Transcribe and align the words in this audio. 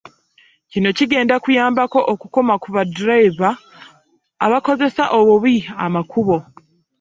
kino 0.71 0.89
kigenda 0.97 1.35
kuyambako 1.43 1.99
okukoma 2.13 2.53
ku 2.61 2.67
baddereeva 2.75 3.49
abakozesa 4.45 5.03
obubi 5.17 5.55
amakubo. 5.85 6.37